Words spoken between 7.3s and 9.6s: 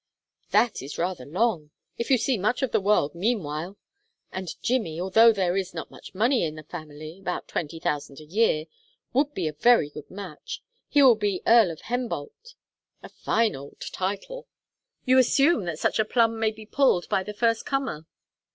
twenty thousand a year would be a